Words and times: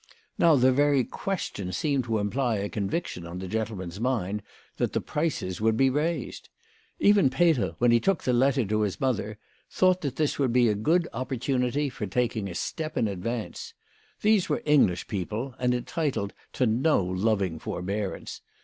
Now 0.39 0.55
the 0.55 0.71
very 0.71 1.03
question 1.03 1.71
seemed 1.71 2.05
to 2.05 2.17
imply 2.17 2.55
a 2.55 2.69
con 2.69 2.89
viction 2.89 3.29
on 3.29 3.37
the 3.37 3.47
gentleman's 3.47 3.99
mind 3.99 4.41
that 4.77 4.93
the 4.93 4.99
prices 4.99 5.61
would 5.61 5.77
be 5.77 5.91
raised. 5.91 6.49
Even 6.97 7.29
Peter, 7.29 7.75
when 7.77 7.91
he 7.91 7.99
took 7.99 8.23
the 8.23 8.33
letter 8.33 8.65
to 8.65 8.81
his 8.81 8.99
mother, 8.99 9.37
thought 9.69 10.01
that 10.01 10.15
this 10.15 10.39
would 10.39 10.51
be 10.51 10.67
a 10.69 10.73
good 10.73 11.07
opportunity 11.13 11.87
for 11.87 12.07
taking 12.07 12.49
a 12.49 12.55
step 12.55 12.97
in 12.97 13.07
advance. 13.07 13.75
These 14.23 14.49
were 14.49 14.63
English 14.65 15.05
people, 15.07 15.53
and 15.59 15.71
entitled 15.71 16.33
to 16.53 16.65
no 16.65 17.03
loving 17.05 17.59
forbearance. 17.59 18.41